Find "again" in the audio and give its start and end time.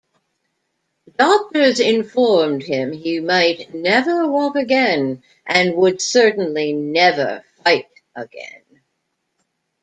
4.55-5.21, 8.15-8.63